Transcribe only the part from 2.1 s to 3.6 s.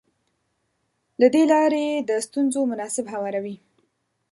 ستونزو مناسب هواری.